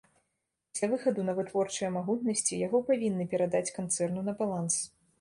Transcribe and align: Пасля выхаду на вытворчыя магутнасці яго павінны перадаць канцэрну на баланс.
Пасля 0.71 0.89
выхаду 0.93 1.25
на 1.27 1.35
вытворчыя 1.41 1.91
магутнасці 1.99 2.59
яго 2.67 2.83
павінны 2.91 3.31
перадаць 3.37 3.67
канцэрну 3.81 4.29
на 4.29 4.33
баланс. 4.45 4.85